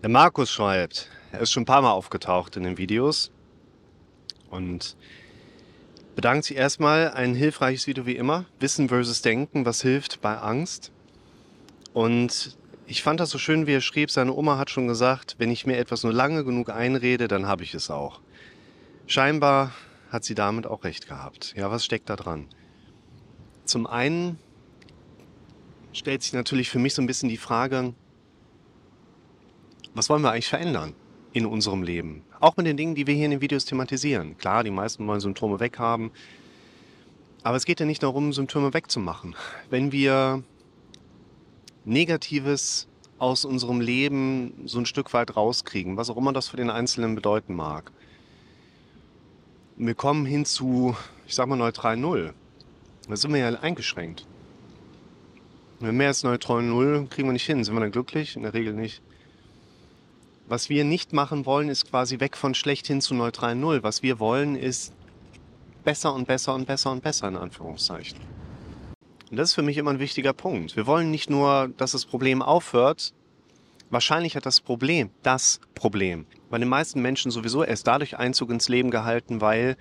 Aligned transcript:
Der 0.00 0.08
Markus 0.08 0.52
schreibt, 0.52 1.10
er 1.32 1.40
ist 1.40 1.50
schon 1.50 1.64
ein 1.64 1.66
paar 1.66 1.82
Mal 1.82 1.90
aufgetaucht 1.90 2.56
in 2.56 2.62
den 2.62 2.78
Videos 2.78 3.32
und 4.48 4.96
bedankt 6.14 6.44
sich 6.44 6.56
erstmal. 6.56 7.10
Ein 7.10 7.34
hilfreiches 7.34 7.88
Video 7.88 8.06
wie 8.06 8.14
immer. 8.14 8.44
Wissen 8.60 8.88
versus 8.88 9.22
Denken, 9.22 9.66
was 9.66 9.82
hilft 9.82 10.20
bei 10.20 10.38
Angst. 10.38 10.92
Und 11.94 12.56
ich 12.86 13.02
fand 13.02 13.18
das 13.18 13.30
so 13.30 13.38
schön, 13.38 13.66
wie 13.66 13.72
er 13.72 13.80
schrieb, 13.80 14.12
seine 14.12 14.32
Oma 14.32 14.56
hat 14.56 14.70
schon 14.70 14.86
gesagt, 14.86 15.34
wenn 15.38 15.50
ich 15.50 15.66
mir 15.66 15.76
etwas 15.78 16.04
nur 16.04 16.12
lange 16.12 16.44
genug 16.44 16.70
einrede, 16.70 17.26
dann 17.26 17.48
habe 17.48 17.64
ich 17.64 17.74
es 17.74 17.90
auch. 17.90 18.20
Scheinbar 19.08 19.72
hat 20.10 20.22
sie 20.22 20.36
damit 20.36 20.68
auch 20.68 20.84
recht 20.84 21.08
gehabt. 21.08 21.54
Ja, 21.56 21.72
was 21.72 21.84
steckt 21.84 22.08
da 22.08 22.14
dran? 22.14 22.46
Zum 23.64 23.88
einen 23.88 24.38
stellt 25.92 26.22
sich 26.22 26.34
natürlich 26.34 26.70
für 26.70 26.78
mich 26.78 26.94
so 26.94 27.02
ein 27.02 27.06
bisschen 27.06 27.28
die 27.28 27.36
Frage, 27.36 27.94
was 29.98 30.08
wollen 30.08 30.22
wir 30.22 30.30
eigentlich 30.30 30.48
verändern 30.48 30.94
in 31.32 31.44
unserem 31.44 31.82
Leben? 31.82 32.22
Auch 32.38 32.56
mit 32.56 32.66
den 32.66 32.76
Dingen, 32.76 32.94
die 32.94 33.08
wir 33.08 33.14
hier 33.14 33.24
in 33.24 33.32
den 33.32 33.40
Videos 33.40 33.64
thematisieren. 33.64 34.38
Klar, 34.38 34.62
die 34.62 34.70
meisten 34.70 35.04
wollen 35.08 35.18
Symptome 35.18 35.58
weghaben, 35.58 36.12
aber 37.42 37.56
es 37.56 37.64
geht 37.64 37.80
ja 37.80 37.86
nicht 37.86 38.04
darum, 38.04 38.32
Symptome 38.32 38.72
wegzumachen. 38.72 39.34
Wenn 39.70 39.90
wir 39.90 40.44
Negatives 41.84 42.86
aus 43.18 43.44
unserem 43.44 43.80
Leben 43.80 44.52
so 44.66 44.78
ein 44.78 44.86
Stück 44.86 45.12
weit 45.12 45.36
rauskriegen, 45.36 45.96
was 45.96 46.10
auch 46.10 46.16
immer 46.16 46.32
das 46.32 46.48
für 46.48 46.56
den 46.56 46.70
Einzelnen 46.70 47.16
bedeuten 47.16 47.54
mag. 47.54 47.90
Wir 49.76 49.94
kommen 49.94 50.26
hin 50.26 50.44
zu, 50.44 50.96
ich 51.26 51.34
sag 51.34 51.48
mal, 51.48 51.56
neutral 51.56 51.96
Null. 51.96 52.34
Da 53.08 53.16
sind 53.16 53.32
wir 53.32 53.40
ja 53.40 53.48
eingeschränkt. 53.48 54.26
Wenn 55.80 55.96
mehr 55.96 56.08
als 56.08 56.22
neutral 56.22 56.62
Null 56.62 57.08
kriegen 57.10 57.26
wir 57.26 57.32
nicht 57.32 57.46
hin. 57.46 57.64
Sind 57.64 57.74
wir 57.74 57.80
dann 57.80 57.90
glücklich? 57.90 58.36
In 58.36 58.42
der 58.42 58.54
Regel 58.54 58.74
nicht. 58.74 59.02
Was 60.50 60.70
wir 60.70 60.82
nicht 60.84 61.12
machen 61.12 61.44
wollen, 61.44 61.68
ist 61.68 61.90
quasi 61.90 62.20
weg 62.20 62.34
von 62.34 62.54
schlecht 62.54 62.86
hin 62.86 63.02
zu 63.02 63.14
neutral 63.14 63.54
Null. 63.54 63.82
Was 63.82 64.02
wir 64.02 64.18
wollen, 64.18 64.56
ist 64.56 64.94
besser 65.84 66.14
und 66.14 66.26
besser 66.26 66.54
und 66.54 66.66
besser 66.66 66.90
und 66.90 67.02
besser 67.02 67.28
in 67.28 67.36
Anführungszeichen. 67.36 68.18
Und 69.30 69.36
das 69.36 69.50
ist 69.50 69.54
für 69.54 69.62
mich 69.62 69.76
immer 69.76 69.90
ein 69.90 69.98
wichtiger 69.98 70.32
Punkt. 70.32 70.74
Wir 70.74 70.86
wollen 70.86 71.10
nicht 71.10 71.28
nur, 71.28 71.70
dass 71.76 71.92
das 71.92 72.06
Problem 72.06 72.40
aufhört. 72.40 73.12
Wahrscheinlich 73.90 74.36
hat 74.36 74.46
das 74.46 74.62
Problem, 74.62 75.10
das 75.22 75.60
Problem, 75.74 76.24
bei 76.48 76.56
den 76.56 76.68
meisten 76.68 77.02
Menschen 77.02 77.30
sowieso 77.30 77.62
erst 77.62 77.86
dadurch 77.86 78.16
Einzug 78.16 78.48
ins 78.48 78.70
Leben 78.70 78.90
gehalten, 78.90 79.42
weil 79.42 79.76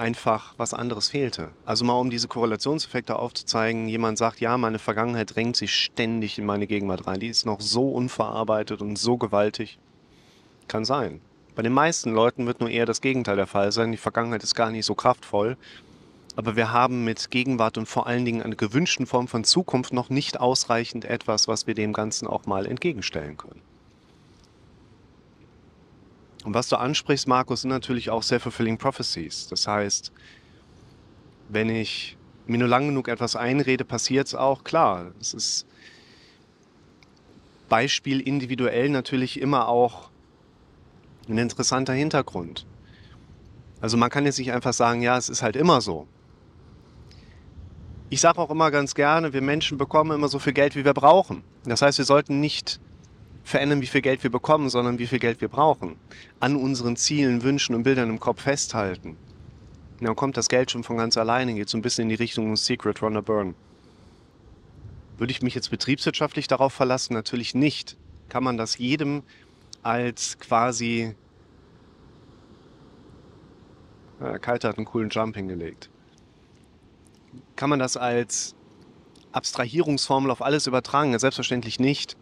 einfach 0.00 0.54
was 0.56 0.74
anderes 0.74 1.10
fehlte. 1.10 1.50
Also 1.64 1.84
mal 1.84 1.94
um 1.94 2.10
diese 2.10 2.26
Korrelationseffekte 2.26 3.16
aufzuzeigen, 3.16 3.88
jemand 3.88 4.18
sagt, 4.18 4.40
ja, 4.40 4.58
meine 4.58 4.78
Vergangenheit 4.78 5.36
drängt 5.36 5.56
sich 5.56 5.74
ständig 5.74 6.38
in 6.38 6.46
meine 6.46 6.66
Gegenwart 6.66 7.06
rein. 7.06 7.20
Die 7.20 7.28
ist 7.28 7.46
noch 7.46 7.60
so 7.60 7.90
unverarbeitet 7.90 8.80
und 8.80 8.98
so 8.98 9.16
gewaltig. 9.16 9.78
Kann 10.66 10.84
sein. 10.84 11.20
Bei 11.54 11.62
den 11.62 11.72
meisten 11.72 12.12
Leuten 12.12 12.46
wird 12.46 12.60
nur 12.60 12.70
eher 12.70 12.86
das 12.86 13.00
Gegenteil 13.00 13.36
der 13.36 13.46
Fall 13.46 13.70
sein. 13.70 13.92
Die 13.92 13.98
Vergangenheit 13.98 14.42
ist 14.42 14.54
gar 14.54 14.70
nicht 14.70 14.86
so 14.86 14.94
kraftvoll 14.94 15.56
aber 16.36 16.56
wir 16.56 16.72
haben 16.72 17.04
mit 17.04 17.30
Gegenwart 17.30 17.76
und 17.76 17.86
vor 17.86 18.06
allen 18.06 18.24
Dingen 18.24 18.42
einer 18.42 18.56
gewünschten 18.56 19.06
Form 19.06 19.28
von 19.28 19.44
Zukunft 19.44 19.92
noch 19.92 20.10
nicht 20.10 20.40
ausreichend 20.40 21.04
etwas, 21.04 21.48
was 21.48 21.66
wir 21.66 21.74
dem 21.74 21.92
Ganzen 21.92 22.26
auch 22.26 22.46
mal 22.46 22.66
entgegenstellen 22.66 23.36
können. 23.36 23.60
Und 26.44 26.54
was 26.54 26.68
du 26.68 26.76
ansprichst, 26.76 27.28
Markus, 27.28 27.62
sind 27.62 27.70
natürlich 27.70 28.10
auch 28.10 28.22
self-fulfilling 28.22 28.78
prophecies. 28.78 29.48
Das 29.48 29.66
heißt, 29.66 30.12
wenn 31.48 31.68
ich 31.68 32.16
mir 32.46 32.58
nur 32.58 32.68
lang 32.68 32.86
genug 32.86 33.08
etwas 33.08 33.36
einrede, 33.36 33.84
passiert 33.84 34.26
es 34.26 34.34
auch. 34.34 34.64
Klar, 34.64 35.12
es 35.20 35.34
ist 35.34 35.66
Beispiel 37.68 38.20
individuell 38.20 38.88
natürlich 38.88 39.40
immer 39.40 39.68
auch 39.68 40.10
ein 41.28 41.38
interessanter 41.38 41.92
Hintergrund. 41.92 42.66
Also 43.80 43.96
man 43.96 44.10
kann 44.10 44.24
jetzt 44.24 44.38
nicht 44.38 44.52
einfach 44.52 44.72
sagen, 44.72 45.00
ja, 45.02 45.16
es 45.16 45.28
ist 45.28 45.42
halt 45.42 45.56
immer 45.56 45.80
so. 45.80 46.06
Ich 48.08 48.20
sage 48.20 48.38
auch 48.38 48.50
immer 48.50 48.70
ganz 48.70 48.94
gerne, 48.94 49.32
wir 49.32 49.40
Menschen 49.40 49.78
bekommen 49.78 50.10
immer 50.10 50.28
so 50.28 50.38
viel 50.38 50.52
Geld, 50.52 50.74
wie 50.74 50.84
wir 50.84 50.94
brauchen. 50.94 51.44
Das 51.64 51.80
heißt, 51.80 51.98
wir 51.98 52.04
sollten 52.04 52.40
nicht 52.40 52.80
verändern, 53.50 53.82
wie 53.82 53.86
viel 53.86 54.00
Geld 54.00 54.22
wir 54.22 54.30
bekommen, 54.30 54.70
sondern 54.70 54.98
wie 54.98 55.06
viel 55.06 55.18
Geld 55.18 55.40
wir 55.40 55.48
brauchen. 55.48 55.96
An 56.40 56.56
unseren 56.56 56.96
Zielen, 56.96 57.42
Wünschen 57.42 57.74
und 57.74 57.82
Bildern 57.82 58.08
im 58.08 58.20
Kopf 58.20 58.42
festhalten. 58.42 59.16
Und 59.98 60.06
dann 60.06 60.16
kommt 60.16 60.36
das 60.36 60.48
Geld 60.48 60.70
schon 60.70 60.84
von 60.84 60.96
ganz 60.96 61.16
alleine, 61.16 61.54
geht 61.54 61.68
so 61.68 61.76
ein 61.76 61.82
bisschen 61.82 62.04
in 62.04 62.08
die 62.08 62.14
Richtung 62.14 62.56
Secret 62.56 63.02
Runner 63.02 63.22
Burn. 63.22 63.54
Würde 65.18 65.32
ich 65.32 65.42
mich 65.42 65.54
jetzt 65.54 65.70
betriebswirtschaftlich 65.70 66.46
darauf 66.46 66.72
verlassen? 66.72 67.12
Natürlich 67.12 67.54
nicht. 67.54 67.98
Kann 68.30 68.42
man 68.42 68.56
das 68.56 68.78
jedem 68.78 69.22
als 69.82 70.38
quasi... 70.38 71.14
Ja, 74.20 74.38
Kalte 74.38 74.68
hat 74.68 74.76
einen 74.76 74.86
coolen 74.86 75.10
Jump 75.10 75.36
hingelegt 75.36 75.90
kann 77.60 77.68
man 77.68 77.78
das 77.78 77.98
als 77.98 78.54
Abstrahierungsformel 79.32 80.30
auf 80.30 80.42
alles 80.42 80.66
übertragen? 80.66 81.18
Selbstverständlich 81.18 81.78
nicht. 81.78 82.16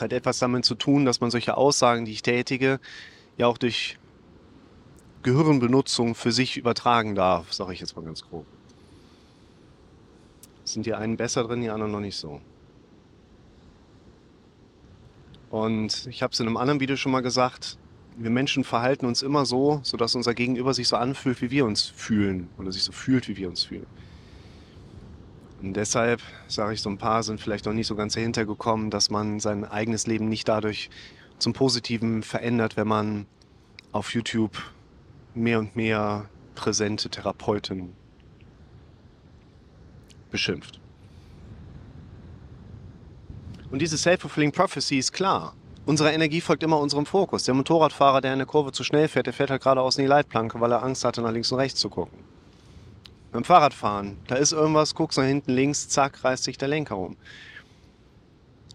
Es 0.00 0.04
hat 0.04 0.14
etwas 0.14 0.38
damit 0.38 0.64
zu 0.64 0.74
tun, 0.76 1.04
dass 1.04 1.20
man 1.20 1.30
solche 1.30 1.58
Aussagen, 1.58 2.06
die 2.06 2.12
ich 2.12 2.22
tätige, 2.22 2.80
ja 3.36 3.48
auch 3.48 3.58
durch 3.58 3.98
Gehirnbenutzung 5.22 6.14
für 6.14 6.32
sich 6.32 6.56
übertragen 6.56 7.14
darf, 7.14 7.52
sage 7.52 7.74
ich 7.74 7.80
jetzt 7.80 7.96
mal 7.96 8.04
ganz 8.06 8.22
grob. 8.22 8.46
Sind 10.64 10.86
die 10.86 10.94
einen 10.94 11.18
besser 11.18 11.44
drin, 11.44 11.60
die 11.60 11.68
anderen 11.68 11.92
noch 11.92 12.00
nicht 12.00 12.16
so. 12.16 12.40
Und 15.50 16.06
ich 16.06 16.22
habe 16.22 16.32
es 16.32 16.40
in 16.40 16.46
einem 16.46 16.56
anderen 16.56 16.80
Video 16.80 16.96
schon 16.96 17.12
mal 17.12 17.20
gesagt, 17.20 17.76
wir 18.16 18.30
Menschen 18.30 18.64
verhalten 18.64 19.04
uns 19.04 19.20
immer 19.20 19.44
so, 19.44 19.80
sodass 19.82 20.14
unser 20.14 20.32
Gegenüber 20.32 20.72
sich 20.72 20.88
so 20.88 20.96
anfühlt, 20.96 21.42
wie 21.42 21.50
wir 21.50 21.66
uns 21.66 21.82
fühlen 21.82 22.48
oder 22.56 22.72
sich 22.72 22.84
so 22.84 22.92
fühlt, 22.92 23.28
wie 23.28 23.36
wir 23.36 23.50
uns 23.50 23.64
fühlen. 23.64 23.86
Und 25.62 25.74
deshalb 25.74 26.22
sage 26.48 26.74
ich, 26.74 26.80
so 26.80 26.88
ein 26.88 26.98
paar 26.98 27.22
sind 27.22 27.40
vielleicht 27.40 27.66
noch 27.66 27.74
nicht 27.74 27.86
so 27.86 27.94
ganz 27.94 28.14
dahinter 28.14 28.46
gekommen, 28.46 28.90
dass 28.90 29.10
man 29.10 29.40
sein 29.40 29.64
eigenes 29.64 30.06
Leben 30.06 30.28
nicht 30.28 30.48
dadurch 30.48 30.88
zum 31.38 31.52
Positiven 31.52 32.22
verändert, 32.22 32.76
wenn 32.76 32.88
man 32.88 33.26
auf 33.92 34.14
YouTube 34.14 34.56
mehr 35.34 35.58
und 35.58 35.76
mehr 35.76 36.28
präsente 36.54 37.10
Therapeuten 37.10 37.94
beschimpft. 40.30 40.80
Und 43.70 43.80
diese 43.80 43.98
Self-Fulfilling 43.98 44.52
Prophecy 44.52 44.98
ist 44.98 45.12
klar. 45.12 45.54
Unsere 45.86 46.12
Energie 46.12 46.40
folgt 46.40 46.62
immer 46.62 46.78
unserem 46.78 47.06
Fokus. 47.06 47.44
Der 47.44 47.54
Motorradfahrer, 47.54 48.20
der 48.20 48.32
in 48.32 48.38
der 48.38 48.46
Kurve 48.46 48.72
zu 48.72 48.84
schnell 48.84 49.08
fährt, 49.08 49.26
der 49.26 49.32
fährt 49.32 49.50
halt 49.50 49.62
geradeaus 49.62 49.96
in 49.96 50.04
die 50.04 50.08
Leitplanke, 50.08 50.60
weil 50.60 50.72
er 50.72 50.82
Angst 50.82 51.04
hatte, 51.04 51.22
nach 51.22 51.32
links 51.32 51.50
und 51.52 51.58
rechts 51.58 51.80
zu 51.80 51.88
gucken. 51.88 52.29
Beim 53.32 53.44
Fahrradfahren, 53.44 54.16
da 54.26 54.34
ist 54.34 54.52
irgendwas, 54.52 54.94
guckst 54.94 55.18
nach 55.18 55.24
hinten 55.24 55.52
links, 55.52 55.88
zack, 55.88 56.24
reißt 56.24 56.44
sich 56.44 56.58
der 56.58 56.68
Lenker 56.68 56.96
um. 56.98 57.16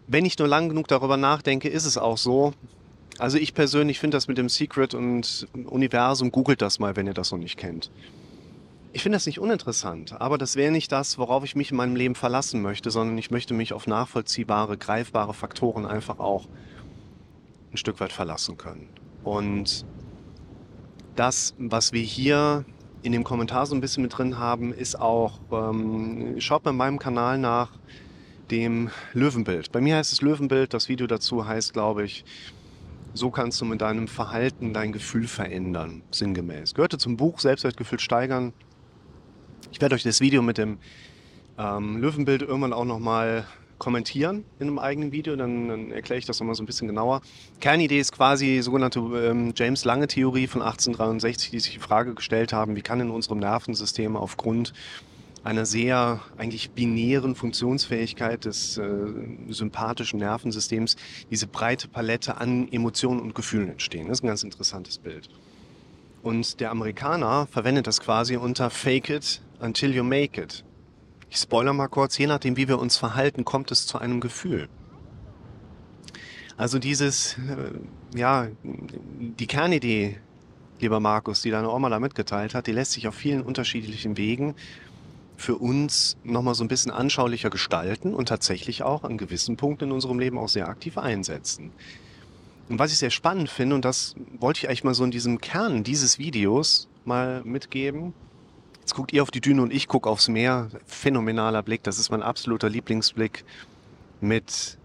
Wenn 0.07 0.23
ich 0.23 0.37
nur 0.37 0.47
lang 0.47 0.69
genug 0.69 0.87
darüber 0.87 1.17
nachdenke, 1.17 1.67
ist 1.67 1.85
es 1.85 1.97
auch 1.97 2.17
so. 2.17 2.53
Also 3.17 3.37
ich 3.37 3.53
persönlich 3.53 3.99
finde 3.99 4.15
das 4.15 4.27
mit 4.27 4.37
dem 4.37 4.49
Secret 4.49 4.93
und 4.93 5.47
Universum, 5.65 6.31
googelt 6.31 6.61
das 6.61 6.79
mal, 6.79 6.95
wenn 6.95 7.07
ihr 7.07 7.13
das 7.13 7.31
noch 7.31 7.39
nicht 7.39 7.57
kennt. 7.57 7.91
Ich 8.93 9.03
finde 9.03 9.17
das 9.17 9.25
nicht 9.25 9.39
uninteressant, 9.39 10.13
aber 10.21 10.37
das 10.37 10.55
wäre 10.55 10.71
nicht 10.71 10.89
das, 10.89 11.17
worauf 11.17 11.43
ich 11.43 11.55
mich 11.55 11.71
in 11.71 11.77
meinem 11.77 11.97
Leben 11.97 12.15
verlassen 12.15 12.61
möchte, 12.61 12.91
sondern 12.91 13.17
ich 13.17 13.31
möchte 13.31 13.53
mich 13.53 13.73
auf 13.73 13.87
nachvollziehbare, 13.87 14.77
greifbare 14.77 15.33
Faktoren 15.33 15.85
einfach 15.85 16.19
auch 16.19 16.47
ein 17.73 17.77
Stück 17.77 17.99
weit 17.99 18.13
verlassen 18.13 18.57
können. 18.57 18.87
Und 19.25 19.85
das, 21.15 21.55
was 21.57 21.91
wir 21.91 22.03
hier 22.03 22.63
in 23.05 23.11
dem 23.11 23.23
Kommentar 23.23 23.67
so 23.67 23.75
ein 23.75 23.81
bisschen 23.81 24.01
mit 24.01 24.17
drin 24.17 24.39
haben, 24.39 24.73
ist 24.73 24.99
auch, 24.99 25.39
ähm, 25.51 26.39
schaut 26.39 26.65
in 26.65 26.75
meinem 26.75 26.97
Kanal 26.97 27.37
nach 27.37 27.69
dem 28.49 28.89
Löwenbild. 29.13 29.71
Bei 29.71 29.79
mir 29.79 29.97
heißt 29.97 30.11
es 30.11 30.23
Löwenbild, 30.23 30.73
das 30.73 30.89
Video 30.89 31.05
dazu 31.05 31.45
heißt, 31.45 31.71
glaube 31.71 32.03
ich, 32.03 32.25
so 33.13 33.29
kannst 33.29 33.61
du 33.61 33.65
mit 33.65 33.81
deinem 33.81 34.07
Verhalten 34.07 34.73
dein 34.73 34.91
Gefühl 34.91 35.27
verändern, 35.27 36.01
sinngemäß. 36.09 36.73
Gehörte 36.73 36.97
zum 36.97 37.15
Buch 37.15 37.39
Selbstwertgefühl 37.39 37.99
steigern. 37.99 38.53
Ich 39.71 39.79
werde 39.81 39.93
euch 39.93 40.03
das 40.03 40.19
Video 40.19 40.41
mit 40.41 40.57
dem 40.57 40.79
ähm, 41.59 41.97
Löwenbild 41.97 42.41
irgendwann 42.41 42.73
auch 42.73 42.85
nochmal 42.85 43.45
kommentieren 43.77 44.45
in 44.59 44.67
einem 44.67 44.79
eigenen 44.79 45.11
Video, 45.11 45.35
dann, 45.35 45.67
dann 45.67 45.91
erkläre 45.91 46.19
ich 46.19 46.25
das 46.25 46.39
nochmal 46.39 46.55
so 46.55 46.63
ein 46.63 46.65
bisschen 46.65 46.87
genauer. 46.87 47.21
Kernidee 47.59 47.99
ist 47.99 48.11
quasi 48.11 48.45
die 48.45 48.61
sogenannte 48.61 48.99
ähm, 48.99 49.53
James 49.55 49.85
Lange 49.85 50.07
Theorie 50.07 50.47
von 50.47 50.61
1863, 50.61 51.51
die 51.51 51.59
sich 51.59 51.73
die 51.73 51.79
Frage 51.79 52.13
gestellt 52.13 52.53
haben, 52.53 52.75
wie 52.75 52.81
kann 52.81 52.99
in 52.99 53.09
unserem 53.09 53.39
Nervensystem 53.39 54.15
aufgrund 54.15 54.73
einer 55.43 55.65
sehr 55.65 56.21
eigentlich 56.37 56.71
binären 56.71 57.35
Funktionsfähigkeit 57.35 58.45
des 58.45 58.79
äh, 58.79 58.85
sympathischen 59.49 60.19
Nervensystems 60.19 60.95
diese 61.29 61.45
breite 61.45 61.87
Palette 61.87 62.37
an 62.37 62.67
Emotionen 62.71 63.19
und 63.19 63.35
Gefühlen 63.35 63.69
entstehen. 63.69 64.07
Das 64.07 64.19
ist 64.19 64.23
ein 64.23 64.27
ganz 64.27 64.43
interessantes 64.43 64.97
Bild. 64.97 65.29
Und 66.23 66.59
der 66.59 66.71
Amerikaner 66.71 67.47
verwendet 67.51 67.85
das 67.85 68.01
quasi 68.01 68.37
unter 68.37 68.71
Fake 68.71 69.11
it 69.11 69.39
until 69.59 69.93
you 69.93 70.03
make 70.03 70.41
it. 70.41 70.63
Ich 71.29 71.37
spoiler 71.37 71.73
mal 71.73 71.87
kurz, 71.87 72.17
je 72.17 72.27
nachdem, 72.27 72.57
wie 72.57 72.67
wir 72.67 72.79
uns 72.79 72.97
verhalten, 72.97 73.45
kommt 73.45 73.71
es 73.71 73.87
zu 73.87 73.97
einem 73.97 74.19
Gefühl. 74.19 74.69
Also 76.57 76.79
dieses, 76.79 77.37
äh, 77.37 78.17
ja, 78.17 78.47
die 78.63 79.47
Kernidee, 79.47 80.17
lieber 80.79 80.99
Markus, 80.99 81.41
die 81.41 81.51
deine 81.51 81.69
Oma 81.69 81.89
da 81.89 81.99
mitgeteilt 81.99 82.55
hat, 82.55 82.67
die 82.67 82.71
lässt 82.71 82.93
sich 82.93 83.07
auf 83.07 83.15
vielen 83.15 83.41
unterschiedlichen 83.41 84.17
Wegen 84.17 84.55
für 85.37 85.55
uns 85.55 86.15
nochmal 86.23 86.55
so 86.55 86.63
ein 86.63 86.69
bisschen 86.69 86.91
anschaulicher 86.91 87.49
gestalten 87.49 88.13
und 88.13 88.29
tatsächlich 88.29 88.83
auch 88.83 89.03
an 89.03 89.17
gewissen 89.17 89.57
Punkten 89.57 89.85
in 89.85 89.91
unserem 89.91 90.19
Leben 90.19 90.37
auch 90.37 90.47
sehr 90.47 90.69
aktiv 90.69 90.97
einsetzen. 90.97 91.71
Und 92.69 92.79
was 92.79 92.91
ich 92.91 92.97
sehr 92.97 93.11
spannend 93.11 93.49
finde, 93.49 93.75
und 93.75 93.85
das 93.85 94.15
wollte 94.39 94.59
ich 94.59 94.69
eigentlich 94.69 94.83
mal 94.83 94.93
so 94.93 95.03
in 95.03 95.11
diesem 95.11 95.39
Kern 95.39 95.83
dieses 95.83 96.17
Videos 96.17 96.87
mal 97.03 97.43
mitgeben. 97.43 98.13
Jetzt 98.85 98.93
guckt 98.93 99.13
ihr 99.13 99.23
auf 99.23 99.31
die 99.31 99.41
Düne 99.41 99.63
und 99.63 99.73
ich 99.73 99.87
gucke 99.87 100.07
aufs 100.07 100.27
Meer. 100.27 100.67
Phänomenaler 100.85 101.63
Blick, 101.63 101.81
das 101.81 101.97
ist 101.97 102.11
mein 102.11 102.21
absoluter 102.21 102.69
Lieblingsblick 102.69 103.43
mit 104.21 104.77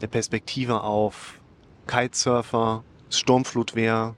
der 0.00 0.06
Perspektive 0.06 0.82
auf 0.82 1.40
Kitesurfer, 1.88 2.84
Sturmflutwehr. 3.10 4.14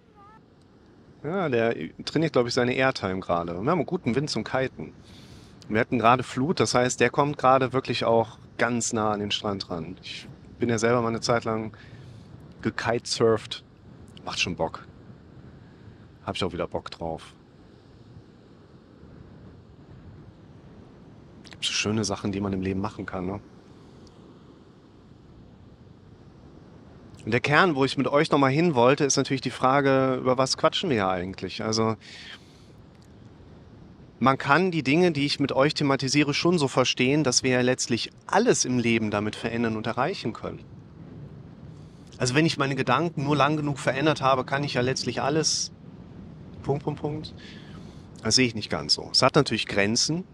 Ja, 1.22 1.48
der 1.48 1.74
trainiert, 2.04 2.34
glaube 2.34 2.50
ich, 2.50 2.54
seine 2.54 2.74
Airtime 2.74 3.20
gerade. 3.20 3.52
Wir 3.54 3.70
haben 3.70 3.78
einen 3.78 3.86
guten 3.86 4.14
Wind 4.14 4.28
zum 4.28 4.44
Kiten. 4.44 4.92
Wir 5.70 5.80
hatten 5.80 5.98
gerade 5.98 6.22
Flut, 6.22 6.60
das 6.60 6.74
heißt, 6.74 7.00
der 7.00 7.08
kommt 7.08 7.38
gerade 7.38 7.72
wirklich 7.72 8.04
auch 8.04 8.36
ganz 8.58 8.92
nah 8.92 9.12
an 9.12 9.20
den 9.20 9.30
Strand 9.30 9.70
ran. 9.70 9.96
Ich 10.02 10.28
bin 10.58 10.68
ja 10.68 10.76
selber 10.76 11.00
mal 11.00 11.08
eine 11.08 11.22
Zeit 11.22 11.44
lang 11.44 11.74
gekitesurft. 12.60 13.64
Macht 14.26 14.38
schon 14.38 14.54
Bock. 14.54 14.86
Hab 16.26 16.36
ich 16.36 16.44
auch 16.44 16.52
wieder 16.52 16.68
Bock 16.68 16.90
drauf. 16.90 17.32
Gibt 21.44 21.48
so 21.48 21.52
schöne 21.72 22.04
Sachen, 22.04 22.32
die 22.32 22.40
man 22.40 22.52
im 22.52 22.62
Leben 22.62 22.80
machen 22.80 23.06
kann, 23.06 23.26
ne? 23.26 23.40
Und 27.24 27.30
der 27.30 27.40
Kern, 27.40 27.74
wo 27.74 27.86
ich 27.86 27.96
mit 27.96 28.06
euch 28.06 28.30
nochmal 28.30 28.50
hin 28.50 28.74
wollte, 28.74 29.04
ist 29.04 29.16
natürlich 29.16 29.40
die 29.40 29.50
Frage, 29.50 30.16
über 30.20 30.36
was 30.36 30.58
quatschen 30.58 30.90
wir 30.90 30.96
ja 30.96 31.10
eigentlich? 31.10 31.64
Also, 31.64 31.96
man 34.20 34.36
kann 34.38 34.70
die 34.70 34.82
Dinge, 34.82 35.10
die 35.12 35.24
ich 35.24 35.40
mit 35.40 35.52
euch 35.52 35.74
thematisiere, 35.74 36.34
schon 36.34 36.58
so 36.58 36.68
verstehen, 36.68 37.24
dass 37.24 37.42
wir 37.42 37.50
ja 37.52 37.60
letztlich 37.62 38.10
alles 38.26 38.64
im 38.64 38.78
Leben 38.78 39.10
damit 39.10 39.36
verändern 39.36 39.76
und 39.76 39.86
erreichen 39.86 40.32
können. 40.32 40.60
Also 42.16 42.34
wenn 42.34 42.46
ich 42.46 42.56
meine 42.58 42.76
Gedanken 42.76 43.24
nur 43.24 43.36
lang 43.36 43.56
genug 43.56 43.78
verändert 43.78 44.22
habe, 44.22 44.44
kann 44.44 44.62
ich 44.62 44.74
ja 44.74 44.82
letztlich 44.82 45.20
alles. 45.20 45.72
Punkt, 46.62 46.84
Punkt, 46.84 47.00
Punkt. 47.00 47.34
Das 48.22 48.36
sehe 48.36 48.46
ich 48.46 48.54
nicht 48.54 48.70
ganz 48.70 48.94
so. 48.94 49.08
Es 49.12 49.20
hat 49.20 49.34
natürlich 49.34 49.66
Grenzen. 49.66 50.24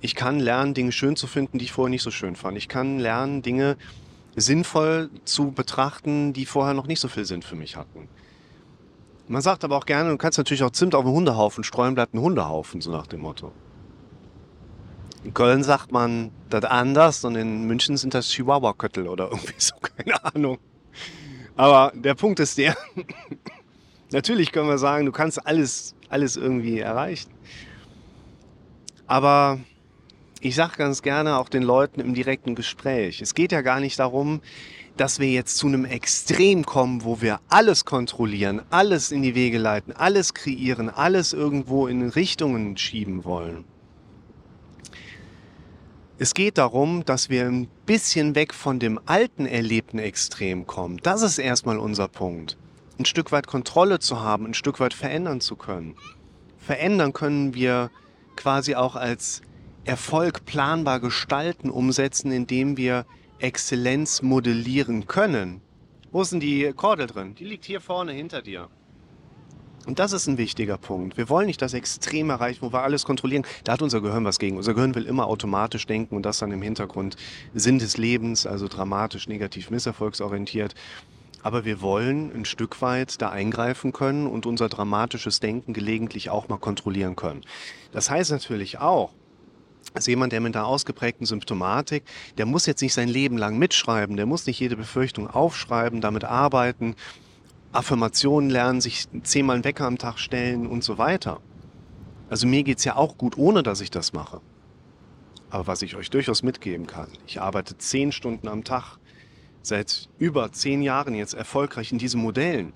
Ich 0.00 0.14
kann 0.14 0.38
lernen, 0.38 0.74
Dinge 0.74 0.92
schön 0.92 1.16
zu 1.16 1.26
finden, 1.26 1.58
die 1.58 1.64
ich 1.64 1.72
vorher 1.72 1.90
nicht 1.90 2.02
so 2.02 2.10
schön 2.10 2.36
fand. 2.36 2.56
Ich 2.56 2.68
kann 2.68 2.98
lernen, 2.98 3.42
Dinge 3.42 3.76
sinnvoll 4.36 5.10
zu 5.24 5.50
betrachten, 5.50 6.32
die 6.32 6.46
vorher 6.46 6.74
noch 6.74 6.86
nicht 6.86 7.00
so 7.00 7.08
viel 7.08 7.24
Sinn 7.24 7.42
für 7.42 7.56
mich 7.56 7.76
hatten. 7.76 8.08
Man 9.26 9.42
sagt 9.42 9.64
aber 9.64 9.76
auch 9.76 9.86
gerne, 9.86 10.10
du 10.10 10.16
kannst 10.16 10.38
natürlich 10.38 10.62
auch 10.62 10.70
Zimt 10.70 10.94
auf 10.94 11.04
den 11.04 11.12
Hundehaufen 11.12 11.64
streuen, 11.64 11.94
bleibt 11.94 12.14
ein 12.14 12.20
Hundehaufen, 12.20 12.80
so 12.80 12.90
nach 12.90 13.06
dem 13.06 13.20
Motto. 13.20 13.52
In 15.24 15.34
Köln 15.34 15.64
sagt 15.64 15.90
man 15.92 16.30
das 16.48 16.64
anders 16.64 17.24
und 17.24 17.34
in 17.34 17.66
München 17.66 17.96
sind 17.96 18.14
das 18.14 18.28
Chihuahua-Köttel 18.28 19.08
oder 19.08 19.28
irgendwie 19.30 19.54
so, 19.58 19.74
keine 19.96 20.24
Ahnung. 20.24 20.58
Aber 21.56 21.92
der 21.94 22.14
Punkt 22.14 22.38
ist 22.38 22.56
der, 22.56 22.76
natürlich 24.12 24.52
können 24.52 24.68
wir 24.68 24.78
sagen, 24.78 25.04
du 25.04 25.12
kannst 25.12 25.44
alles, 25.44 25.94
alles 26.08 26.36
irgendwie 26.36 26.78
erreichen. 26.78 27.30
Aber 29.06 29.58
ich 30.40 30.54
sage 30.54 30.76
ganz 30.76 31.02
gerne 31.02 31.38
auch 31.38 31.48
den 31.48 31.62
Leuten 31.62 32.00
im 32.00 32.14
direkten 32.14 32.54
Gespräch, 32.54 33.20
es 33.20 33.34
geht 33.34 33.52
ja 33.52 33.60
gar 33.60 33.80
nicht 33.80 33.98
darum, 33.98 34.40
dass 34.96 35.20
wir 35.20 35.30
jetzt 35.30 35.56
zu 35.56 35.68
einem 35.68 35.84
Extrem 35.84 36.66
kommen, 36.66 37.04
wo 37.04 37.20
wir 37.20 37.40
alles 37.48 37.84
kontrollieren, 37.84 38.62
alles 38.70 39.12
in 39.12 39.22
die 39.22 39.34
Wege 39.34 39.58
leiten, 39.58 39.92
alles 39.92 40.34
kreieren, 40.34 40.90
alles 40.90 41.32
irgendwo 41.32 41.86
in 41.86 42.08
Richtungen 42.08 42.76
schieben 42.76 43.24
wollen. 43.24 43.64
Es 46.20 46.34
geht 46.34 46.58
darum, 46.58 47.04
dass 47.04 47.30
wir 47.30 47.46
ein 47.46 47.68
bisschen 47.86 48.34
weg 48.34 48.52
von 48.52 48.80
dem 48.80 48.98
alten 49.06 49.46
erlebten 49.46 50.00
Extrem 50.00 50.66
kommen. 50.66 50.98
Das 51.04 51.22
ist 51.22 51.38
erstmal 51.38 51.78
unser 51.78 52.08
Punkt. 52.08 52.56
Ein 52.98 53.04
Stück 53.04 53.30
weit 53.30 53.46
Kontrolle 53.46 54.00
zu 54.00 54.20
haben, 54.20 54.46
ein 54.46 54.54
Stück 54.54 54.80
weit 54.80 54.94
verändern 54.94 55.40
zu 55.40 55.54
können. 55.54 55.94
Verändern 56.58 57.12
können 57.12 57.54
wir 57.54 57.92
quasi 58.34 58.74
auch 58.74 58.96
als 58.96 59.42
Erfolg 59.88 60.44
planbar 60.44 61.00
gestalten, 61.00 61.70
umsetzen, 61.70 62.30
indem 62.30 62.76
wir 62.76 63.06
Exzellenz 63.38 64.20
modellieren 64.20 65.06
können. 65.06 65.62
Wo 66.12 66.20
ist 66.20 66.32
denn 66.32 66.40
die 66.40 66.70
Kordel 66.76 67.06
drin? 67.06 67.34
Die 67.34 67.46
liegt 67.46 67.64
hier 67.64 67.80
vorne 67.80 68.12
hinter 68.12 68.42
dir. 68.42 68.68
Und 69.86 69.98
das 69.98 70.12
ist 70.12 70.26
ein 70.26 70.36
wichtiger 70.36 70.76
Punkt. 70.76 71.16
Wir 71.16 71.30
wollen 71.30 71.46
nicht 71.46 71.62
das 71.62 71.72
Extrem 71.72 72.28
erreichen, 72.28 72.60
wo 72.60 72.70
wir 72.70 72.82
alles 72.82 73.06
kontrollieren. 73.06 73.46
Da 73.64 73.72
hat 73.72 73.80
unser 73.80 74.02
Gehirn 74.02 74.26
was 74.26 74.38
gegen. 74.38 74.58
Unser 74.58 74.74
Gehirn 74.74 74.94
will 74.94 75.06
immer 75.06 75.26
automatisch 75.26 75.86
denken 75.86 76.16
und 76.16 76.26
das 76.26 76.38
dann 76.38 76.52
im 76.52 76.60
Hintergrund 76.60 77.16
Sinn 77.54 77.78
des 77.78 77.96
Lebens, 77.96 78.46
also 78.46 78.68
dramatisch, 78.68 79.26
negativ, 79.26 79.70
misserfolgsorientiert. 79.70 80.74
Aber 81.42 81.64
wir 81.64 81.80
wollen 81.80 82.30
ein 82.34 82.44
Stück 82.44 82.82
weit 82.82 83.22
da 83.22 83.30
eingreifen 83.30 83.94
können 83.94 84.26
und 84.26 84.44
unser 84.44 84.68
dramatisches 84.68 85.40
Denken 85.40 85.72
gelegentlich 85.72 86.28
auch 86.28 86.48
mal 86.48 86.58
kontrollieren 86.58 87.16
können. 87.16 87.40
Das 87.92 88.10
heißt 88.10 88.30
natürlich 88.30 88.80
auch, 88.80 89.14
also 89.94 90.10
jemand, 90.10 90.32
der 90.32 90.40
mit 90.40 90.54
einer 90.54 90.66
ausgeprägten 90.66 91.26
Symptomatik, 91.26 92.04
der 92.36 92.46
muss 92.46 92.66
jetzt 92.66 92.82
nicht 92.82 92.94
sein 92.94 93.08
Leben 93.08 93.38
lang 93.38 93.58
mitschreiben, 93.58 94.16
der 94.16 94.26
muss 94.26 94.46
nicht 94.46 94.60
jede 94.60 94.76
Befürchtung 94.76 95.28
aufschreiben, 95.28 96.00
damit 96.00 96.24
arbeiten, 96.24 96.94
Affirmationen 97.72 98.50
lernen, 98.50 98.80
sich 98.80 99.06
zehnmal 99.22 99.56
einen 99.56 99.64
Wecker 99.64 99.86
am 99.86 99.98
Tag 99.98 100.18
stellen 100.18 100.66
und 100.66 100.84
so 100.84 100.98
weiter. 100.98 101.40
Also 102.30 102.46
mir 102.46 102.62
geht's 102.62 102.84
ja 102.84 102.96
auch 102.96 103.16
gut, 103.16 103.36
ohne 103.38 103.62
dass 103.62 103.80
ich 103.80 103.90
das 103.90 104.12
mache. 104.12 104.40
Aber 105.50 105.66
was 105.66 105.82
ich 105.82 105.96
euch 105.96 106.10
durchaus 106.10 106.42
mitgeben 106.42 106.86
kann, 106.86 107.08
ich 107.26 107.40
arbeite 107.40 107.76
zehn 107.78 108.12
Stunden 108.12 108.48
am 108.48 108.64
Tag, 108.64 108.98
seit 109.62 110.08
über 110.18 110.52
zehn 110.52 110.82
Jahren 110.82 111.14
jetzt 111.14 111.34
erfolgreich 111.34 111.92
in 111.92 111.98
diesen 111.98 112.20
Modellen. 112.20 112.72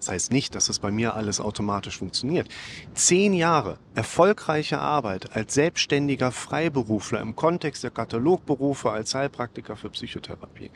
Das 0.00 0.08
heißt 0.08 0.32
nicht, 0.32 0.54
dass 0.54 0.68
es 0.68 0.80
bei 0.80 0.90
mir 0.90 1.14
alles 1.14 1.40
automatisch 1.40 1.98
funktioniert. 1.98 2.48
Zehn 2.94 3.34
Jahre 3.34 3.78
erfolgreiche 3.94 4.78
Arbeit 4.78 5.36
als 5.36 5.54
selbstständiger 5.54 6.32
Freiberufler 6.32 7.20
im 7.20 7.36
Kontext 7.36 7.84
der 7.84 7.90
Katalogberufe 7.90 8.90
als 8.90 9.14
Heilpraktiker 9.14 9.76
für 9.76 9.90
Psychotherapie 9.90 10.70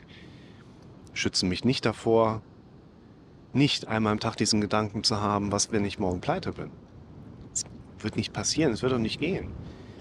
schützen 1.15 1.49
mich 1.49 1.63
nicht 1.63 1.85
davor, 1.85 2.41
nicht 3.53 3.87
einmal 3.87 4.11
am 4.11 4.19
Tag 4.19 4.35
diesen 4.35 4.61
Gedanken 4.61 5.03
zu 5.03 5.21
haben, 5.21 5.51
was, 5.51 5.71
wenn 5.71 5.85
ich 5.85 5.97
morgen 5.97 6.21
pleite 6.21 6.51
bin. 6.51 6.69
Es 7.53 7.63
wird 7.99 8.17
nicht 8.17 8.33
passieren, 8.33 8.73
es 8.73 8.83
wird 8.83 8.93
auch 8.93 8.99
nicht 8.99 9.19
gehen. 9.19 9.51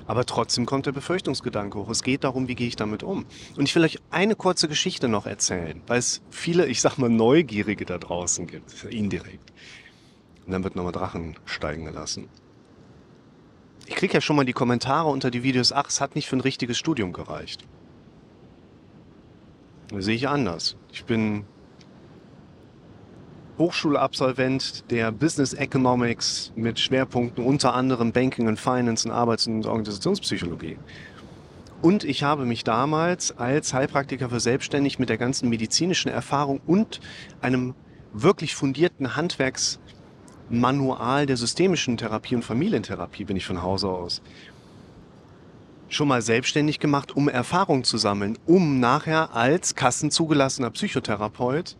Aber 0.06 0.26
trotzdem 0.26 0.66
kommt 0.66 0.86
der 0.86 0.92
Befürchtungsgedanke 0.92 1.78
hoch. 1.78 1.88
Es 1.88 2.02
geht 2.02 2.24
darum, 2.24 2.46
wie 2.48 2.54
gehe 2.54 2.68
ich 2.68 2.76
damit 2.76 3.02
um. 3.02 3.24
Und 3.56 3.64
ich 3.64 3.74
will 3.74 3.84
euch 3.84 3.98
eine 4.10 4.36
kurze 4.36 4.68
Geschichte 4.68 5.08
noch 5.08 5.26
erzählen, 5.26 5.80
weil 5.86 5.98
es 5.98 6.20
viele, 6.30 6.66
ich 6.66 6.80
sag 6.80 6.98
mal, 6.98 7.08
Neugierige 7.08 7.84
da 7.84 7.98
draußen 7.98 8.46
gibt, 8.46 8.84
indirekt. 8.84 9.52
Und 10.44 10.52
dann 10.52 10.62
wird 10.62 10.76
nochmal 10.76 10.92
Drachen 10.92 11.36
steigen 11.46 11.86
gelassen. 11.86 12.28
Ich 13.86 13.96
kriege 13.96 14.14
ja 14.14 14.20
schon 14.20 14.36
mal 14.36 14.44
die 14.44 14.52
Kommentare 14.52 15.08
unter 15.08 15.30
die 15.30 15.42
Videos, 15.42 15.72
ach, 15.72 15.88
es 15.88 16.00
hat 16.00 16.14
nicht 16.14 16.28
für 16.28 16.36
ein 16.36 16.40
richtiges 16.40 16.78
Studium 16.78 17.12
gereicht. 17.12 17.64
Das 19.88 20.04
sehe 20.04 20.14
ich 20.14 20.28
anders. 20.28 20.76
Ich 20.92 21.04
bin 21.04 21.44
Hochschulabsolvent 23.58 24.90
der 24.90 25.12
Business 25.12 25.54
Economics 25.54 26.52
mit 26.56 26.80
Schwerpunkten 26.80 27.44
unter 27.44 27.74
anderem 27.74 28.12
Banking 28.12 28.48
and 28.48 28.58
Finance 28.58 29.08
und 29.08 29.14
Arbeits- 29.14 29.46
und 29.46 29.66
Organisationspsychologie. 29.66 30.78
Und 31.82 32.04
ich 32.04 32.22
habe 32.22 32.46
mich 32.46 32.64
damals 32.64 33.36
als 33.38 33.74
Heilpraktiker 33.74 34.30
für 34.30 34.40
selbstständig 34.40 34.98
mit 34.98 35.08
der 35.08 35.18
ganzen 35.18 35.48
medizinischen 35.50 36.08
Erfahrung 36.08 36.60
und 36.66 37.00
einem 37.42 37.74
wirklich 38.12 38.54
fundierten 38.54 39.16
Handwerksmanual 39.16 41.26
der 41.26 41.36
systemischen 41.36 41.96
Therapie 41.96 42.34
und 42.34 42.44
Familientherapie 42.44 43.24
bin 43.24 43.36
ich 43.36 43.46
von 43.46 43.62
Hause 43.62 43.88
aus 43.88 44.22
schon 45.88 46.08
mal 46.08 46.22
selbstständig 46.22 46.80
gemacht, 46.80 47.16
um 47.16 47.28
Erfahrung 47.28 47.84
zu 47.84 47.98
sammeln, 47.98 48.38
um 48.46 48.80
nachher 48.80 49.34
als 49.34 49.74
kassenzugelassener 49.74 50.70
Psychotherapeut 50.70 51.76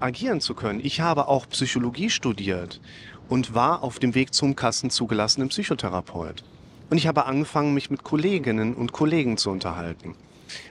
agieren 0.00 0.40
zu 0.40 0.54
können. 0.54 0.80
Ich 0.82 1.00
habe 1.00 1.28
auch 1.28 1.48
Psychologie 1.48 2.10
studiert 2.10 2.80
und 3.28 3.54
war 3.54 3.82
auf 3.82 3.98
dem 3.98 4.14
Weg 4.14 4.34
zum 4.34 4.56
kassenzugelassenen 4.56 5.48
Psychotherapeut. 5.48 6.44
Und 6.90 6.98
ich 6.98 7.06
habe 7.06 7.26
angefangen, 7.26 7.74
mich 7.74 7.90
mit 7.90 8.04
Kolleginnen 8.04 8.74
und 8.74 8.92
Kollegen 8.92 9.36
zu 9.36 9.50
unterhalten. 9.50 10.14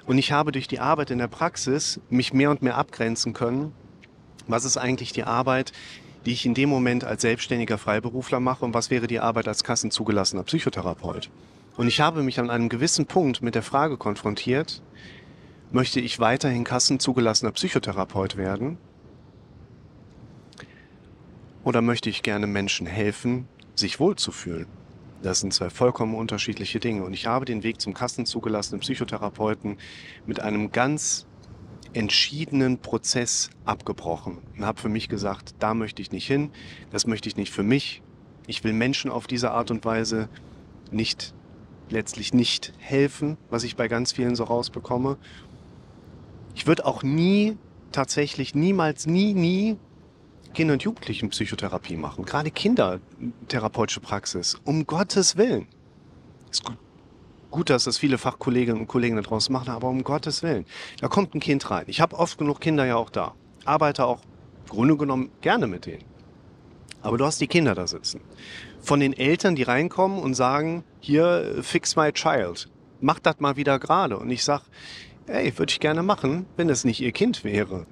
Und 0.06 0.18
ich 0.18 0.32
habe 0.32 0.52
durch 0.52 0.68
die 0.68 0.80
Arbeit 0.80 1.12
in 1.12 1.18
der 1.18 1.28
Praxis 1.28 2.00
mich 2.10 2.34
mehr 2.34 2.52
und 2.52 2.62
mehr 2.62 2.78
abgrenzen 2.78 3.34
können. 3.34 3.74
Was 4.48 4.64
ist 4.64 4.78
eigentlich 4.78 5.12
die 5.12 5.24
Arbeit, 5.24 5.74
die 6.26 6.32
ich 6.32 6.46
in 6.46 6.54
dem 6.54 6.70
Moment 6.70 7.04
als 7.04 7.22
selbstständiger 7.22 7.78
Freiberufler 7.78 8.40
mache 8.40 8.64
und 8.64 8.74
was 8.74 8.90
wäre 8.90 9.08
die 9.08 9.20
Arbeit 9.20 9.48
als 9.48 9.64
kassenzugelassener 9.64 10.44
Psychotherapeut? 10.44 11.30
Und 11.76 11.88
ich 11.88 12.00
habe 12.00 12.24
mich 12.24 12.40
an 12.40 12.50
einem 12.50 12.70
gewissen 12.70 13.06
Punkt 13.06 13.42
mit 13.42 13.54
der 13.56 13.64
Frage 13.64 13.98
konfrontiert, 13.98 14.82
Möchte 15.72 16.00
ich 16.00 16.20
weiterhin 16.20 16.64
kassenzugelassener 16.64 17.52
Psychotherapeut 17.52 18.38
werden? 18.38 18.78
Oder 21.66 21.82
möchte 21.82 22.12
ich 22.12 22.22
gerne 22.22 22.46
Menschen 22.46 22.86
helfen, 22.86 23.48
sich 23.74 24.00
wohlzufühlen? 24.00 24.68
Das 25.24 25.40
sind 25.40 25.52
zwei 25.52 25.72
vollkommen 25.72 26.14
unterschiedliche 26.14 26.80
Dinge. 26.80 27.04
Und 27.04 27.14
ich 27.14 27.26
habe 27.26 27.46
den 27.46 27.64
Weg 27.64 27.82
zum 27.82 27.96
kassenzugelassenen 27.96 28.82
Psychotherapeuten 28.82 29.78
mit 30.28 30.40
einem 30.40 30.72
ganz 30.72 31.26
entschiedenen 31.94 32.78
Prozess 32.78 33.50
abgebrochen 33.66 34.38
und 34.56 34.64
habe 34.64 34.80
für 34.80 34.90
mich 34.90 35.10
gesagt, 35.10 35.56
da 35.58 35.74
möchte 35.74 36.04
ich 36.04 36.12
nicht 36.12 36.28
hin, 36.28 36.52
das 36.92 37.08
möchte 37.08 37.30
ich 37.30 37.36
nicht 37.36 37.52
für 37.52 37.64
mich. 37.64 38.04
Ich 38.46 38.64
will 38.64 38.74
Menschen 38.74 39.10
auf 39.10 39.26
diese 39.26 39.50
Art 39.50 39.72
und 39.72 39.86
Weise 39.86 40.30
nicht, 40.92 41.34
letztlich 41.90 42.32
nicht 42.32 42.74
helfen, 42.78 43.38
was 43.50 43.64
ich 43.64 43.76
bei 43.76 43.88
ganz 43.88 44.12
vielen 44.12 44.36
so 44.36 44.44
rausbekomme. 44.44 45.18
Ich 46.54 46.68
würde 46.68 46.86
auch 46.86 47.02
nie, 47.02 47.58
tatsächlich 47.92 48.54
niemals, 48.54 49.08
nie, 49.08 49.34
nie 49.34 49.78
Kinder- 50.56 50.74
und 50.74 50.84
Jugendlichenpsychotherapie 50.84 51.98
machen. 51.98 52.26
Gerade 52.26 52.50
Kindertherapeutische 52.50 54.00
Praxis. 54.00 54.58
Um 54.64 54.88
Gottes 54.88 55.38
Willen. 55.38 55.68
Ist 56.50 56.64
gut, 56.64 56.78
gut, 57.52 57.70
dass 57.70 57.84
das 57.84 57.98
viele 57.98 58.18
Fachkolleginnen 58.18 58.82
und 58.82 58.88
Kollegen 58.88 59.18
da 59.18 59.22
draußen 59.22 59.54
machen, 59.54 59.70
aber 59.70 59.90
um 59.90 60.04
Gottes 60.04 60.42
Willen. 60.42 60.66
Da 61.00 61.08
kommt 61.08 61.36
ein 61.36 61.40
Kind 61.40 61.70
rein. 61.70 61.86
Ich 61.88 62.02
habe 62.02 62.18
oft 62.18 62.38
genug 62.38 62.60
Kinder 62.60 62.86
ja 62.86 62.96
auch 62.96 63.10
da. 63.10 63.36
Arbeite 63.66 64.06
auch 64.06 64.22
Grunde 64.68 64.98
genommen 64.98 65.30
gerne 65.42 65.68
mit 65.68 65.86
denen. 65.86 66.04
Aber 67.02 67.18
du 67.18 67.26
hast 67.26 67.40
die 67.40 67.48
Kinder 67.48 67.76
da 67.76 67.86
sitzen. 67.86 68.22
Von 68.82 69.00
den 69.00 69.14
Eltern, 69.14 69.56
die 69.56 69.64
reinkommen 69.64 70.20
und 70.20 70.34
sagen, 70.34 70.84
hier, 71.00 71.60
fix 71.62 71.96
my 71.96 72.12
child. 72.12 72.68
Mach 73.00 73.20
das 73.20 73.40
mal 73.40 73.58
wieder 73.58 73.78
gerade. 73.78 74.18
Und 74.18 74.32
ich 74.32 74.44
sag, 74.44 74.62
ey, 75.28 75.56
würde 75.58 75.72
ich 75.72 75.80
gerne 75.80 76.02
machen, 76.02 76.48
wenn 76.58 76.70
es 76.70 76.84
nicht 76.84 77.02
ihr 77.02 77.12
Kind 77.12 77.44
wäre. 77.44 77.86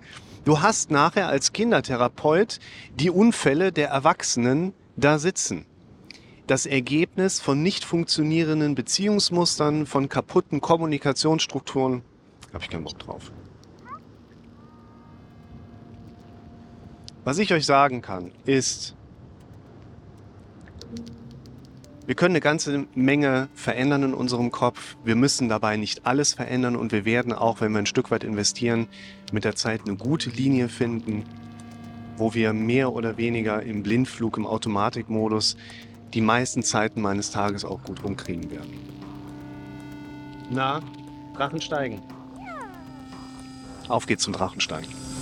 Du 0.45 0.61
hast 0.61 0.91
nachher 0.91 1.29
als 1.29 1.53
Kindertherapeut 1.53 2.59
die 2.95 3.09
Unfälle 3.09 3.71
der 3.71 3.89
Erwachsenen 3.89 4.73
da 4.97 5.17
sitzen. 5.17 5.65
Das 6.47 6.65
Ergebnis 6.65 7.39
von 7.39 7.63
nicht 7.63 7.85
funktionierenden 7.85 8.75
Beziehungsmustern, 8.75 9.85
von 9.85 10.09
kaputten 10.09 10.59
Kommunikationsstrukturen, 10.59 12.01
habe 12.53 12.63
ich 12.63 12.69
keinen 12.69 12.83
Bock 12.83 12.99
drauf. 12.99 13.31
Was 17.23 17.37
ich 17.37 17.53
euch 17.53 17.65
sagen 17.65 18.01
kann, 18.01 18.33
ist, 18.43 18.95
wir 22.05 22.15
können 22.15 22.33
eine 22.33 22.41
ganze 22.41 22.85
Menge 22.95 23.47
verändern 23.53 24.03
in 24.03 24.13
unserem 24.13 24.51
Kopf. 24.51 24.97
Wir 25.05 25.15
müssen 25.15 25.47
dabei 25.47 25.77
nicht 25.77 26.05
alles 26.05 26.33
verändern 26.33 26.75
und 26.75 26.91
wir 26.91 27.05
werden 27.05 27.31
auch, 27.31 27.61
wenn 27.61 27.71
wir 27.71 27.79
ein 27.79 27.85
Stück 27.85 28.11
weit 28.11 28.23
investieren, 28.23 28.87
mit 29.31 29.45
der 29.45 29.55
Zeit 29.55 29.81
eine 29.85 29.95
gute 29.95 30.29
Linie 30.29 30.67
finden, 30.67 31.23
wo 32.17 32.33
wir 32.33 32.51
mehr 32.53 32.91
oder 32.91 33.17
weniger 33.17 33.63
im 33.63 33.83
Blindflug, 33.83 34.37
im 34.37 34.45
Automatikmodus 34.45 35.55
die 36.13 36.21
meisten 36.21 36.61
Zeiten 36.61 37.01
meines 37.01 37.31
Tages 37.31 37.63
auch 37.63 37.81
gut 37.83 38.03
rumkriegen 38.03 38.51
werden. 38.51 38.73
Na, 40.51 40.81
Drachen 41.35 41.61
steigen. 41.61 42.01
Auf 43.87 44.05
geht's 44.05 44.23
zum 44.23 44.33
Drachensteigen. 44.33 45.12